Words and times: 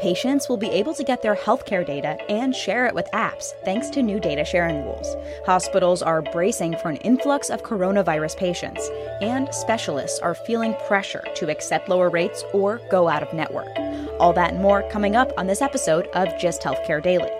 Patients 0.00 0.48
will 0.48 0.56
be 0.56 0.70
able 0.70 0.94
to 0.94 1.04
get 1.04 1.20
their 1.20 1.36
healthcare 1.36 1.84
data 1.86 2.16
and 2.30 2.56
share 2.56 2.86
it 2.86 2.94
with 2.94 3.06
apps 3.12 3.52
thanks 3.66 3.90
to 3.90 4.02
new 4.02 4.18
data 4.18 4.46
sharing 4.46 4.82
rules. 4.82 5.14
Hospitals 5.44 6.00
are 6.00 6.22
bracing 6.22 6.74
for 6.78 6.88
an 6.88 6.96
influx 6.98 7.50
of 7.50 7.62
coronavirus 7.62 8.38
patients, 8.38 8.88
and 9.20 9.52
specialists 9.54 10.18
are 10.20 10.34
feeling 10.34 10.74
pressure 10.88 11.22
to 11.34 11.50
accept 11.50 11.90
lower 11.90 12.08
rates 12.08 12.42
or 12.54 12.80
go 12.90 13.10
out 13.10 13.22
of 13.22 13.34
network. 13.34 13.68
All 14.18 14.32
that 14.32 14.54
and 14.54 14.62
more 14.62 14.88
coming 14.90 15.16
up 15.16 15.32
on 15.36 15.46
this 15.46 15.60
episode 15.60 16.06
of 16.14 16.28
Gist 16.40 16.62
Healthcare 16.62 17.02
Daily. 17.02 17.30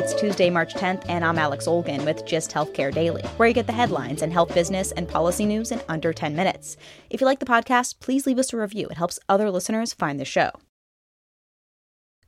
It's 0.00 0.14
Tuesday, 0.14 0.48
March 0.48 0.72
10th, 0.72 1.04
and 1.10 1.22
I'm 1.22 1.38
Alex 1.38 1.66
Olgin 1.66 2.06
with 2.06 2.24
Gist 2.24 2.52
Healthcare 2.52 2.90
Daily, 2.90 3.20
where 3.36 3.46
you 3.46 3.52
get 3.52 3.66
the 3.66 3.74
headlines 3.74 4.22
and 4.22 4.32
health 4.32 4.54
business 4.54 4.92
and 4.92 5.06
policy 5.06 5.44
news 5.44 5.72
in 5.72 5.82
under 5.90 6.14
10 6.14 6.34
minutes. 6.34 6.78
If 7.10 7.20
you 7.20 7.26
like 7.26 7.38
the 7.38 7.44
podcast, 7.44 8.00
please 8.00 8.26
leave 8.26 8.38
us 8.38 8.54
a 8.54 8.56
review. 8.56 8.88
It 8.90 8.96
helps 8.96 9.18
other 9.28 9.50
listeners 9.50 9.92
find 9.92 10.18
the 10.18 10.24
show. 10.24 10.52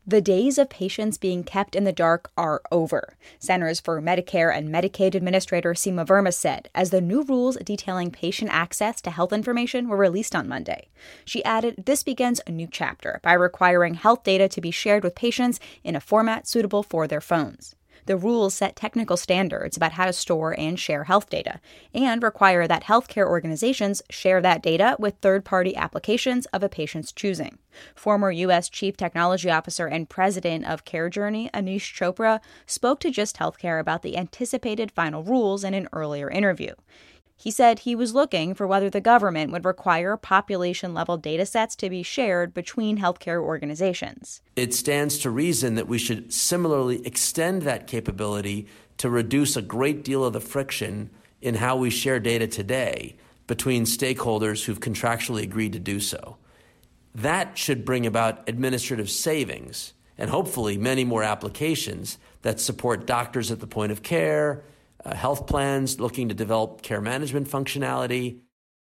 The 0.05 0.21
days 0.21 0.59
of 0.59 0.69
patients 0.69 1.17
being 1.17 1.45
kept 1.45 1.77
in 1.77 1.85
the 1.85 1.93
dark 1.93 2.33
are 2.37 2.61
over, 2.73 3.17
Centers 3.39 3.79
for 3.79 4.03
Medicare 4.03 4.53
and 4.53 4.69
Medicaid 4.69 5.15
Administrator 5.15 5.75
Seema 5.75 6.05
Verma 6.05 6.35
said, 6.35 6.69
as 6.75 6.91
the 6.91 7.01
new 7.01 7.23
rules 7.23 7.57
detailing 7.59 8.11
patient 8.11 8.51
access 8.53 9.01
to 9.03 9.13
health 9.13 9.33
information 9.33 9.89
were 9.89 9.97
released 9.97 10.35
on 10.35 10.49
Monday. 10.49 10.89
She 11.25 11.45
added, 11.45 11.85
This 11.87 12.03
begins 12.03 12.41
a 12.49 12.51
new 12.51 12.67
chapter 12.69 13.21
by 13.23 13.35
requiring 13.35 13.95
health 13.95 14.25
data 14.25 14.49
to 14.49 14.61
be 14.61 14.73
shared 14.73 15.05
with 15.05 15.15
patients 15.15 15.61
in 15.85 15.95
a 15.95 16.01
format 16.01 16.49
suitable 16.49 16.83
for 16.83 17.07
their 17.07 17.21
phones. 17.21 17.77
The 18.07 18.17
rules 18.17 18.55
set 18.55 18.75
technical 18.75 19.17
standards 19.17 19.77
about 19.77 19.93
how 19.93 20.07
to 20.07 20.13
store 20.13 20.59
and 20.59 20.79
share 20.79 21.05
health 21.05 21.31
data 21.31 21.61
and 21.95 22.23
require 22.23 22.67
that 22.67 22.85
healthcare 22.85 23.27
organizations 23.27 24.03
share 24.11 24.41
that 24.41 24.63
data 24.63 24.97
with 24.99 25.15
third 25.21 25.45
party 25.45 25.77
applications 25.77 26.47
of 26.47 26.63
a 26.63 26.69
patient's 26.69 27.13
choosing. 27.13 27.59
Former 27.95 28.31
U.S. 28.31 28.69
Chief 28.69 28.97
Technology 28.97 29.51
Officer 29.51 29.87
and 29.87 30.09
President 30.09 30.67
of 30.67 30.85
CareJourney, 30.85 31.51
Aneesh 31.53 31.95
Chopra, 31.95 32.41
spoke 32.67 33.01
to 33.01 33.11
Gist 33.11 33.37
Healthcare 33.37 33.81
about 33.81 34.03
the 34.03 34.17
anticipated 34.17 34.91
final 34.91 35.23
rules 35.23 35.65
in 35.65 35.73
an 35.75 35.89
earlier 35.93 36.31
interview. 36.31 36.75
He 37.43 37.51
said 37.51 37.81
he 37.81 37.97
was 37.97 38.15
looking 38.15 38.55
for 38.55 38.69
whether 38.69 38.89
the 38.89 39.01
government 39.01 39.51
would 39.51 39.65
require 39.65 40.17
population 40.17 40.95
level 40.95 41.17
data 41.17 41.45
sets 41.45 41.75
to 41.75 41.91
be 41.91 42.05
shared 42.05 42.55
between 42.55 42.99
healthcare 42.99 43.43
organizations. 43.43 44.43
It 44.55 44.73
stands 44.73 45.19
to 45.19 45.31
reason 45.31 45.75
that 45.75 45.89
we 45.89 45.99
should 45.99 46.33
similarly 46.33 47.05
extend 47.05 47.63
that 47.63 47.89
capability 47.89 48.69
to 48.99 49.11
reduce 49.11 49.57
a 49.57 49.63
great 49.63 50.05
deal 50.05 50.25
of 50.25 50.35
the 50.35 50.41
friction 50.41 51.11
in 51.41 51.57
how 51.57 51.75
we 51.75 51.91
share 51.91 52.21
data 52.21 52.47
today 52.47 53.17
between 53.49 53.87
stakeholders 53.87 54.65
who've 54.65 54.79
contractually 54.79 55.43
agreed 55.43 55.73
to 55.73 55.81
do 55.81 55.99
so. 55.99 56.37
That 57.13 57.59
should 57.59 57.85
bring 57.85 58.07
about 58.07 58.49
administrative 58.49 59.11
savings 59.11 59.95
and 60.17 60.31
hopefully 60.31 60.79
many 60.79 61.03
more 61.03 61.25
applications 61.25 62.19
that 62.43 62.61
support 62.61 63.05
doctors 63.05 63.51
at 63.51 63.59
the 63.59 63.67
point 63.67 63.91
of 63.91 64.05
care 64.05 64.63
uh, 65.05 65.15
health 65.15 65.47
plans 65.47 66.01
looking 66.01 66.29
to 66.29 66.35
develop 66.35 66.83
care 66.83 67.01
management 67.01 67.49
functionality. 67.49 68.41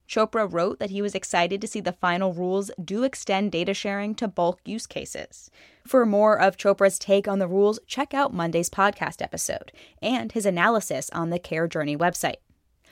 Chopra 0.09 0.51
wrote 0.51 0.79
that 0.79 0.91
he 0.91 1.03
was 1.03 1.15
excited 1.15 1.61
to 1.61 1.67
see 1.67 1.81
the 1.81 1.93
final 1.93 2.33
rules 2.33 2.71
do 2.83 3.03
extend 3.03 3.51
data 3.51 3.75
sharing 3.75 4.15
to 4.15 4.29
bulk 4.29 4.61
use 4.65 4.87
cases. 4.87 5.51
For 5.85 6.07
more 6.07 6.41
of 6.41 6.57
Chopra's 6.57 6.99
take 6.99 7.27
on 7.27 7.41
the 7.41 7.49
rules, 7.49 7.81
check 7.87 8.15
out 8.15 8.33
Monday's 8.33 8.71
podcast 8.71 9.21
episode 9.21 9.73
and 10.01 10.31
his 10.31 10.47
analysis 10.47 11.11
on 11.11 11.31
the 11.31 11.41
Care 11.41 11.67
Journey 11.67 11.97
website. 11.97 12.37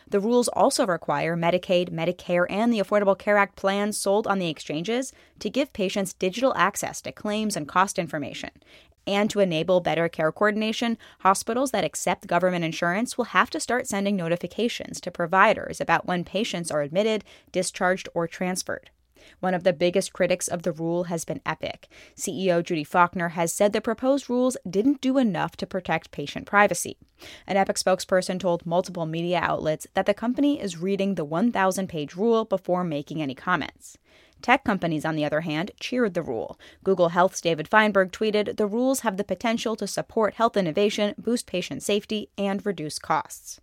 The 0.09 0.21
rules 0.21 0.49
also 0.49 0.87
require 0.87 1.37
Medicaid, 1.37 1.91
Medicare, 1.91 2.47
and 2.51 2.73
the 2.73 2.81
Affordable 2.81 3.19
Care 3.19 3.39
Act 3.39 3.57
plans 3.57 3.97
sold 3.97 4.27
on 4.27 4.39
the 4.39 4.51
exchanges 4.51 5.13
to 5.39 5.49
give 5.49 5.73
patients 5.73 6.13
digital 6.13 6.53
access 6.57 7.01
to 7.03 7.13
claims 7.13 7.57
and 7.57 7.67
cost 7.67 7.99
information 7.99 8.51
and 9.07 9.29
to 9.31 9.41
enable 9.41 9.81
better 9.81 10.09
care 10.09 10.33
coordination, 10.33 10.99
hospitals 11.21 11.71
that 11.71 11.85
accept 11.85 12.27
government 12.27 12.65
insurance 12.65 13.17
will 13.17 13.27
have 13.27 13.51
to 13.51 13.61
start 13.61 13.87
sending 13.87 14.17
notifications 14.17 15.01
to 15.01 15.11
providers 15.11 15.81
about 15.81 16.07
when 16.07 16.25
patients 16.25 16.71
are 16.71 16.83
admitted, 16.83 17.25
discharged, 17.53 18.09
or 18.15 18.27
transferred. 18.27 18.91
One 19.41 19.55
of 19.55 19.65
the 19.65 19.73
biggest 19.73 20.13
critics 20.13 20.49
of 20.49 20.63
the 20.63 20.73
rule 20.73 21.05
has 21.05 21.25
been 21.25 21.41
Epic. 21.47 21.89
CEO 22.17 22.63
Judy 22.63 22.85
Faulkner 22.85 23.31
has 23.31 23.53
said 23.53 23.73
the 23.73 23.81
proposed 23.81 24.29
rules 24.29 24.57
didn't 24.69 25.01
do 25.01 25.19
enough 25.19 25.57
to 25.57 25.67
protect 25.67 26.11
patient 26.11 26.47
privacy. 26.47 26.99
An 27.47 27.57
Epic 27.57 27.77
spokesperson 27.77 28.39
told 28.39 28.67
multiple 28.67 29.07
media 29.07 29.41
outlets 29.41 29.87
that 29.95 30.07
the 30.07 30.15
company 30.15 30.61
is 30.61 30.79
reading 30.79 31.15
the 31.15 31.25
1,000 31.25 31.89
page 31.89 32.15
rule 32.15 32.45
before 32.45 32.85
making 32.85 33.23
any 33.23 33.35
comments. 33.35 33.99
Tech 34.45 34.63
companies, 34.63 35.07
on 35.07 35.17
the 35.17 35.25
other 35.25 35.41
hand, 35.41 35.71
cheered 35.81 36.13
the 36.13 36.21
rule. 36.21 36.61
Google 36.85 37.09
Health's 37.09 37.41
David 37.41 37.67
Feinberg 37.67 38.13
tweeted 38.13 38.59
The 38.59 38.67
rules 38.67 39.01
have 39.01 39.17
the 39.17 39.25
potential 39.25 39.75
to 39.75 39.87
support 39.87 40.35
health 40.35 40.55
innovation, 40.55 41.15
boost 41.17 41.47
patient 41.47 41.83
safety, 41.83 42.29
and 42.37 42.67
reduce 42.67 42.99
costs. 42.99 43.63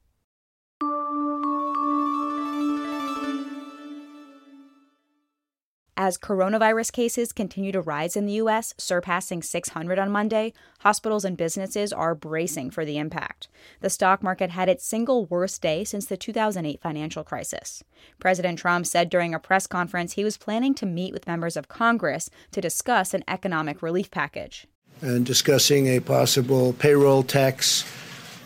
As 5.97 6.17
coronavirus 6.17 6.93
cases 6.93 7.33
continue 7.33 7.73
to 7.73 7.81
rise 7.81 8.15
in 8.15 8.25
the 8.25 8.33
U.S., 8.33 8.73
surpassing 8.77 9.43
600 9.43 9.99
on 9.99 10.09
Monday, 10.09 10.53
hospitals 10.79 11.25
and 11.25 11.35
businesses 11.35 11.91
are 11.91 12.15
bracing 12.15 12.71
for 12.71 12.85
the 12.85 12.97
impact. 12.97 13.49
The 13.81 13.89
stock 13.89 14.23
market 14.23 14.51
had 14.51 14.69
its 14.69 14.85
single 14.85 15.25
worst 15.25 15.61
day 15.61 15.83
since 15.83 16.05
the 16.05 16.15
2008 16.15 16.79
financial 16.79 17.25
crisis. 17.25 17.83
President 18.19 18.57
Trump 18.57 18.87
said 18.87 19.09
during 19.09 19.33
a 19.33 19.39
press 19.39 19.67
conference 19.67 20.13
he 20.13 20.23
was 20.23 20.37
planning 20.37 20.73
to 20.75 20.85
meet 20.85 21.11
with 21.11 21.27
members 21.27 21.57
of 21.57 21.67
Congress 21.67 22.29
to 22.51 22.61
discuss 22.61 23.13
an 23.13 23.25
economic 23.27 23.81
relief 23.81 24.09
package. 24.09 24.67
And 25.01 25.25
discussing 25.25 25.87
a 25.87 25.99
possible 25.99 26.71
payroll 26.73 27.23
tax 27.23 27.83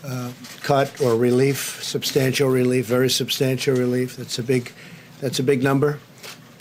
uh, 0.04 0.32
cut 0.62 1.00
or 1.00 1.16
relief, 1.16 1.84
substantial 1.84 2.50
relief, 2.50 2.88
very 2.88 3.10
substantial 3.10 3.76
relief. 3.76 4.18
That's 4.18 4.40
a 4.40 4.44
big, 4.44 4.72
that's 5.20 5.38
a 5.38 5.44
big 5.44 5.62
number. 5.62 6.00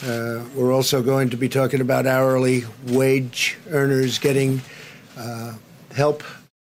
Uh, 0.02 0.44
we're 0.54 0.72
also 0.72 1.02
going 1.02 1.30
to 1.30 1.36
be 1.36 1.48
talking 1.48 1.80
about 1.80 2.06
hourly 2.06 2.64
wage 2.86 3.56
earners 3.70 4.18
getting 4.18 4.60
uh, 5.16 5.54
help. 5.94 6.22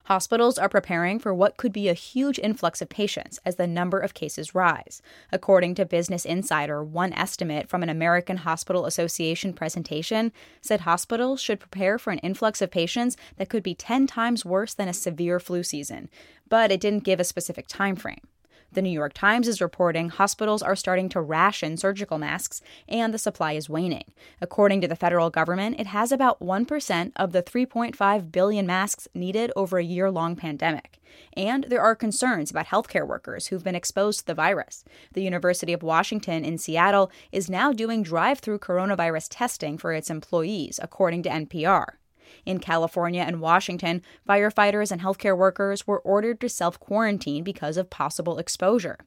Hospitals 0.08 0.56
are 0.56 0.70
preparing 0.70 1.18
for 1.18 1.34
what 1.34 1.58
could 1.58 1.70
be 1.70 1.86
a 1.86 1.92
huge 1.92 2.38
influx 2.38 2.80
of 2.80 2.88
patients 2.88 3.38
as 3.44 3.56
the 3.56 3.66
number 3.66 3.98
of 3.98 4.14
cases 4.14 4.54
rise. 4.54 5.02
According 5.30 5.74
to 5.74 5.84
Business 5.84 6.24
Insider, 6.24 6.82
one 6.82 7.12
estimate 7.12 7.68
from 7.68 7.82
an 7.82 7.90
American 7.90 8.38
Hospital 8.38 8.86
Association 8.86 9.52
presentation 9.52 10.32
said 10.62 10.80
hospitals 10.80 11.42
should 11.42 11.60
prepare 11.60 11.98
for 11.98 12.10
an 12.10 12.20
influx 12.20 12.62
of 12.62 12.70
patients 12.70 13.18
that 13.36 13.50
could 13.50 13.62
be 13.62 13.74
10 13.74 14.06
times 14.06 14.46
worse 14.46 14.72
than 14.72 14.88
a 14.88 14.94
severe 14.94 15.38
flu 15.38 15.62
season, 15.62 16.08
but 16.48 16.72
it 16.72 16.80
didn't 16.80 17.04
give 17.04 17.20
a 17.20 17.24
specific 17.24 17.66
time 17.68 17.94
frame. 17.94 18.22
The 18.70 18.82
New 18.82 18.90
York 18.90 19.14
Times 19.14 19.48
is 19.48 19.62
reporting 19.62 20.10
hospitals 20.10 20.62
are 20.62 20.76
starting 20.76 21.08
to 21.10 21.22
ration 21.22 21.78
surgical 21.78 22.18
masks 22.18 22.60
and 22.86 23.14
the 23.14 23.18
supply 23.18 23.52
is 23.52 23.70
waning. 23.70 24.04
According 24.42 24.82
to 24.82 24.88
the 24.88 24.96
federal 24.96 25.30
government, 25.30 25.80
it 25.80 25.86
has 25.86 26.12
about 26.12 26.40
1% 26.40 27.12
of 27.16 27.32
the 27.32 27.42
3.5 27.42 28.30
billion 28.30 28.66
masks 28.66 29.08
needed 29.14 29.50
over 29.56 29.78
a 29.78 29.84
year 29.84 30.10
long 30.10 30.36
pandemic. 30.36 31.00
And 31.34 31.64
there 31.64 31.80
are 31.80 31.96
concerns 31.96 32.50
about 32.50 32.66
healthcare 32.66 33.06
workers 33.06 33.46
who've 33.46 33.64
been 33.64 33.74
exposed 33.74 34.20
to 34.20 34.26
the 34.26 34.34
virus. 34.34 34.84
The 35.14 35.22
University 35.22 35.72
of 35.72 35.82
Washington 35.82 36.44
in 36.44 36.58
Seattle 36.58 37.10
is 37.32 37.48
now 37.48 37.72
doing 37.72 38.02
drive 38.02 38.40
through 38.40 38.58
coronavirus 38.58 39.28
testing 39.30 39.78
for 39.78 39.92
its 39.92 40.10
employees, 40.10 40.78
according 40.82 41.22
to 41.22 41.30
NPR. 41.30 41.97
In 42.44 42.58
California 42.58 43.22
and 43.22 43.40
Washington, 43.40 44.02
firefighters 44.28 44.90
and 44.90 45.00
healthcare 45.00 45.36
workers 45.36 45.86
were 45.86 46.00
ordered 46.00 46.40
to 46.40 46.48
self 46.48 46.78
quarantine 46.78 47.44
because 47.44 47.76
of 47.76 47.90
possible 47.90 48.38
exposure. 48.38 48.98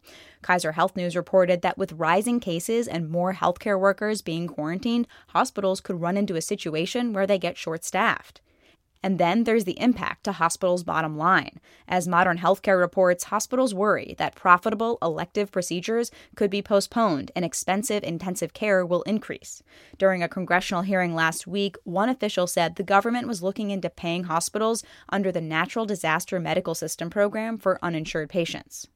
Kaiser 0.41 0.73
Health 0.73 0.95
News 0.95 1.15
reported 1.15 1.61
that 1.61 1.77
with 1.77 1.93
rising 1.93 2.39
cases 2.39 2.87
and 2.87 3.09
more 3.09 3.33
healthcare 3.33 3.79
workers 3.79 4.21
being 4.21 4.47
quarantined, 4.47 5.07
hospitals 5.29 5.81
could 5.81 6.01
run 6.01 6.17
into 6.17 6.35
a 6.35 6.41
situation 6.41 7.13
where 7.13 7.27
they 7.27 7.37
get 7.37 7.57
short 7.57 7.83
staffed. 7.83 8.41
And 9.03 9.17
then 9.19 9.43
there's 9.43 9.65
the 9.65 9.79
impact 9.79 10.23
to 10.25 10.31
hospitals' 10.33 10.83
bottom 10.83 11.17
line. 11.17 11.59
As 11.87 12.07
Modern 12.07 12.37
Healthcare 12.37 12.79
reports, 12.79 13.25
hospitals 13.25 13.73
worry 13.73 14.15
that 14.17 14.35
profitable 14.35 14.97
elective 15.01 15.51
procedures 15.51 16.11
could 16.35 16.49
be 16.49 16.61
postponed 16.61 17.31
and 17.35 17.43
expensive 17.43 18.03
intensive 18.03 18.53
care 18.53 18.85
will 18.85 19.01
increase. 19.03 19.63
During 19.97 20.21
a 20.21 20.29
congressional 20.29 20.83
hearing 20.83 21.15
last 21.15 21.47
week, 21.47 21.77
one 21.83 22.09
official 22.09 22.47
said 22.47 22.75
the 22.75 22.83
government 22.83 23.27
was 23.27 23.43
looking 23.43 23.71
into 23.71 23.89
paying 23.89 24.25
hospitals 24.25 24.83
under 25.09 25.31
the 25.31 25.41
National 25.41 25.85
Disaster 25.85 26.39
Medical 26.39 26.75
System 26.75 27.09
program 27.09 27.57
for 27.57 27.79
uninsured 27.83 28.29
patients. 28.29 28.87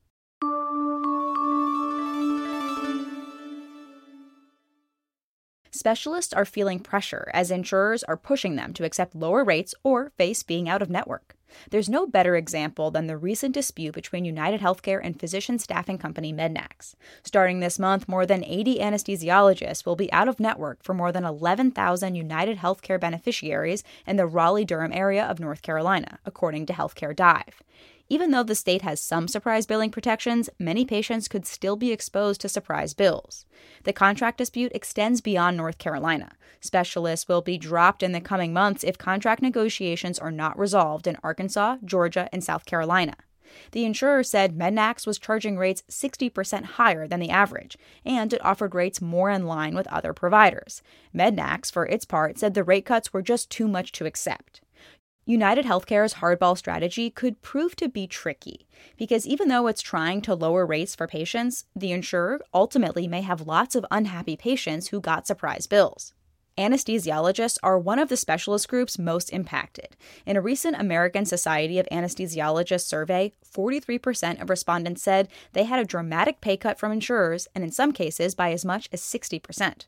Specialists 5.86 6.34
are 6.34 6.46
feeling 6.46 6.80
pressure 6.80 7.30
as 7.32 7.52
insurers 7.52 8.04
are 8.06 8.18
pushing 8.18 8.56
them 8.56 8.74
to 8.74 8.84
accept 8.84 9.14
lower 9.14 9.44
rates 9.44 9.76
or 9.84 10.10
face 10.18 10.42
being 10.42 10.68
out 10.68 10.82
of 10.82 10.90
network. 10.90 11.36
There's 11.70 11.88
no 11.88 12.08
better 12.08 12.36
example 12.36 12.90
than 12.90 13.06
the 13.06 13.18
recent 13.18 13.54
dispute 13.54 13.94
between 13.94 14.26
United 14.26 14.62
Healthcare 14.62 15.00
and 15.04 15.20
physician 15.20 15.60
staffing 15.60 16.00
company 16.00 16.34
Mednax. 16.34 16.96
Starting 17.22 17.60
this 17.60 17.78
month, 17.78 18.10
more 18.10 18.26
than 18.26 18.44
80 18.44 18.80
anesthesiologists 18.80 19.86
will 19.86 19.96
be 19.96 20.12
out 20.12 20.28
of 20.28 20.40
network 20.40 20.84
for 20.84 20.96
more 20.96 21.12
than 21.12 21.24
11,000 21.24 22.16
United 22.16 22.58
Healthcare 22.58 23.00
beneficiaries 23.00 23.84
in 24.08 24.16
the 24.16 24.26
Raleigh 24.26 24.66
Durham 24.66 24.92
area 24.92 25.24
of 25.24 25.40
North 25.40 25.62
Carolina, 25.62 26.18
according 26.26 26.66
to 26.66 26.74
Healthcare 26.74 27.16
Dive. 27.16 27.62
Even 28.08 28.30
though 28.30 28.44
the 28.44 28.54
state 28.54 28.84
has 28.84 29.02
some 29.02 29.28
surprise 29.28 29.66
billing 29.66 29.90
protections, 29.90 30.50
many 30.60 30.86
patients 30.86 31.28
could 31.28 31.46
still 31.46 31.76
be 31.76 31.92
exposed 31.92 32.40
to 32.42 32.50
surprise 32.50 32.94
bills. 32.94 33.46
The 33.84 33.94
contract 33.94 34.38
dispute 34.38 34.72
extends 34.76 35.22
beyond 35.22 35.58
North 35.58 35.80
Carolina. 35.80 36.34
Specialists 36.60 37.28
will 37.28 37.42
be 37.42 37.58
dropped 37.58 38.04
in 38.04 38.12
the 38.12 38.22
coming 38.22 38.54
months 38.54 38.84
if 38.84 39.00
contract 39.00 39.42
negotiations 39.42 40.20
are 40.20 40.32
not 40.32 40.58
resolved 40.58 41.08
in 41.08 41.18
Arkansas, 41.24 41.78
Georgia, 41.84 42.30
and 42.32 42.44
South 42.44 42.66
Carolina. 42.66 43.16
The 43.72 43.86
insurer 43.86 44.24
said 44.24 44.58
Mednax 44.58 45.08
was 45.08 45.18
charging 45.18 45.58
rates 45.58 45.84
60% 45.90 46.64
higher 46.64 47.08
than 47.08 47.20
the 47.20 47.30
average, 47.30 47.78
and 48.04 48.34
it 48.34 48.44
offered 48.44 48.76
rates 48.76 49.02
more 49.02 49.30
in 49.30 49.46
line 49.46 49.76
with 49.76 49.88
other 49.88 50.14
providers. 50.14 50.82
Mednax, 51.14 51.72
for 51.72 51.86
its 51.86 52.06
part, 52.06 52.38
said 52.38 52.54
the 52.54 52.64
rate 52.64 52.86
cuts 52.86 53.14
were 53.14 53.22
just 53.22 53.50
too 53.50 53.68
much 53.68 53.92
to 53.94 54.06
accept. 54.06 54.62
United 55.28 55.66
Healthcare's 55.66 56.16
hardball 56.16 56.56
strategy 56.56 57.10
could 57.10 57.42
prove 57.42 57.76
to 57.78 57.90
be 57.90 58.06
tricky 58.06 58.68
because 58.96 59.26
even 59.26 59.48
though 59.48 59.66
it's 59.66 59.82
trying 59.82 60.22
to 60.22 60.36
lower 60.36 60.68
rates 60.68 60.94
for 60.94 61.08
patients, 61.08 61.66
the 61.76 61.92
insurer 61.92 62.40
ultimately 62.54 63.08
may 63.08 63.22
have 63.22 63.48
lots 63.48 63.74
of 63.74 63.86
unhappy 63.90 64.38
patients 64.38 64.90
who 64.90 65.02
got 65.02 65.26
surprise 65.26 65.66
bills. 65.66 66.14
Anesthesiologists 66.60 67.58
are 67.64 67.80
one 67.80 67.98
of 67.98 68.08
the 68.08 68.16
specialist 68.16 68.70
groups 68.70 69.00
most 69.00 69.32
impacted. 69.32 69.98
In 70.28 70.38
a 70.38 70.42
recent 70.42 70.80
American 70.80 71.26
Society 71.26 71.80
of 71.80 71.88
Anesthesiologists 71.92 72.86
survey, 72.86 73.34
43% 73.52 74.40
of 74.40 74.50
respondents 74.52 75.02
said 75.02 75.28
they 75.54 75.64
had 75.64 75.80
a 75.80 75.86
dramatic 75.86 76.40
pay 76.40 76.56
cut 76.56 76.78
from 76.80 76.92
insurers, 76.92 77.48
and 77.56 77.64
in 77.64 77.72
some 77.72 77.92
cases 77.92 78.36
by 78.36 78.52
as 78.52 78.64
much 78.64 78.88
as 78.94 79.02
60%. 79.02 79.86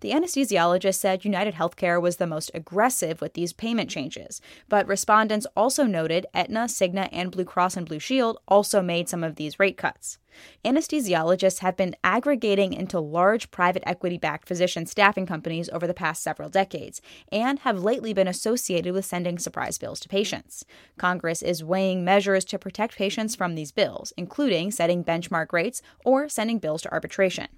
The 0.00 0.12
anesthesiologist 0.12 0.96
said 0.96 1.24
United 1.24 1.54
Healthcare 1.54 2.00
was 2.00 2.16
the 2.16 2.26
most 2.26 2.50
aggressive 2.54 3.20
with 3.20 3.34
these 3.34 3.52
payment 3.52 3.90
changes, 3.90 4.40
but 4.68 4.86
respondents 4.86 5.46
also 5.56 5.84
noted 5.84 6.26
Aetna, 6.34 6.66
Cigna, 6.66 7.08
and 7.12 7.30
Blue 7.30 7.44
Cross 7.44 7.76
and 7.76 7.86
Blue 7.86 7.98
Shield 7.98 8.38
also 8.48 8.82
made 8.82 9.08
some 9.08 9.24
of 9.24 9.36
these 9.36 9.58
rate 9.58 9.76
cuts. 9.76 10.18
Anesthesiologists 10.64 11.58
have 11.58 11.76
been 11.76 11.96
aggregating 12.04 12.72
into 12.72 13.00
large 13.00 13.50
private 13.50 13.82
equity 13.86 14.18
backed 14.18 14.46
physician 14.46 14.86
staffing 14.86 15.26
companies 15.26 15.68
over 15.70 15.86
the 15.86 15.94
past 15.94 16.22
several 16.22 16.48
decades 16.48 17.00
and 17.32 17.60
have 17.60 17.82
lately 17.82 18.12
been 18.12 18.28
associated 18.28 18.92
with 18.92 19.04
sending 19.04 19.38
surprise 19.38 19.78
bills 19.78 20.00
to 20.00 20.08
patients. 20.08 20.64
Congress 20.98 21.42
is 21.42 21.64
weighing 21.64 22.04
measures 22.04 22.44
to 22.44 22.58
protect 22.58 22.96
patients 22.96 23.34
from 23.34 23.54
these 23.54 23.72
bills, 23.72 24.12
including 24.16 24.70
setting 24.70 25.04
benchmark 25.04 25.52
rates 25.52 25.82
or 26.04 26.28
sending 26.28 26.58
bills 26.58 26.82
to 26.82 26.92
arbitration 26.92 27.48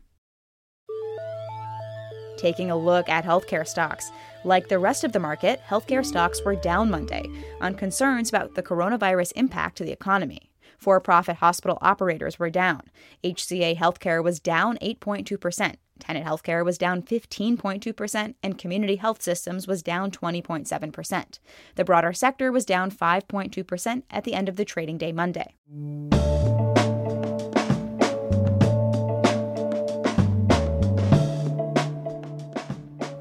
taking 2.43 2.71
a 2.71 2.77
look 2.77 3.09
at 3.09 3.25
healthcare 3.25 3.67
stocks. 3.67 4.11
Like 4.45 4.69
the 4.69 4.81
rest 4.81 5.05
of 5.05 5.13
the 5.13 5.21
market, 5.21 5.63
healthcare 5.67 6.05
stocks 6.05 6.43
were 6.45 6.57
down 6.57 6.91
Monday 6.91 7.25
on 7.61 7.77
concerns 7.77 8.29
about 8.29 8.57
the 8.57 8.63
coronavirus 8.63 9.33
impact 9.37 9.79
to 9.79 9.85
the 9.85 9.93
economy. 9.93 10.51
For 10.77 10.99
profit 11.01 11.37
hospital 11.37 11.79
operators 11.81 12.41
were 12.41 12.51
down. 12.51 12.83
HCA 13.23 13.77
Healthcare 13.77 14.23
was 14.23 14.41
down 14.41 14.77
8.2%. 14.79 15.77
Tenet 16.01 16.25
Healthcare 16.25 16.65
was 16.65 16.77
down 16.77 17.03
15.2%, 17.03 18.35
and 18.43 18.59
Community 18.59 18.97
Health 18.97 19.23
Systems 19.23 19.69
was 19.69 19.85
down 19.85 20.11
20.7%. 20.11 21.39
The 21.77 21.85
broader 21.85 22.13
sector 22.13 22.51
was 22.51 22.65
down 22.65 22.91
5.2% 22.91 24.03
at 24.11 24.25
the 24.25 24.35
end 24.35 24.49
of 24.49 24.57
the 24.57 24.65
trading 24.65 24.99
day 24.99 25.13
Monday. 25.13 25.55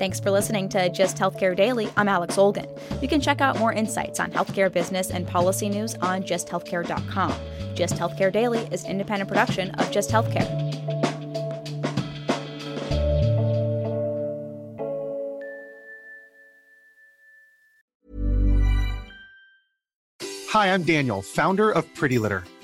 Thanks 0.02 0.20
for 0.20 0.32
listening 0.32 0.68
to 0.70 0.90
Gist 0.90 1.18
Healthcare 1.18 1.56
Daily. 1.56 1.88
I'm 1.96 2.08
Alex 2.08 2.36
Olgin. 2.36 2.66
You 3.04 3.08
can 3.08 3.22
check 3.22 3.40
out 3.40 3.60
more 3.60 3.72
insights 3.72 4.20
on 4.20 4.32
healthcare 4.32 4.74
business 4.74 5.12
and 5.12 5.28
policy 5.28 5.70
news 5.70 5.94
on 5.94 6.24
gisthealthcare.com. 6.24 7.32
Gist 7.76 7.98
Healthcare 7.98 8.34
Daily 8.34 8.62
is 8.72 8.84
an 8.84 8.90
independent 8.90 9.28
production 9.28 9.70
of 9.76 9.92
Gist 9.92 10.10
Healthcare. 10.10 10.50
Hi, 20.50 20.74
I'm 20.74 20.82
Daniel, 20.82 21.22
founder 21.22 21.70
of 21.70 21.86
Pretty 21.94 22.18
Litter. 22.18 22.44